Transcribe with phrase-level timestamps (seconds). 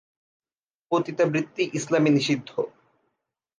[0.91, 2.49] পতিতাবৃত্তি ইসলামে নিষিদ্ধ।